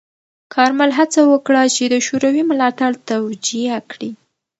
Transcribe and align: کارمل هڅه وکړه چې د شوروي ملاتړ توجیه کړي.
کارمل 0.53 0.91
هڅه 0.99 1.21
وکړه 1.31 1.61
چې 1.75 1.83
د 1.93 1.95
شوروي 2.07 2.43
ملاتړ 2.51 2.91
توجیه 3.09 3.77
کړي. 3.91 4.11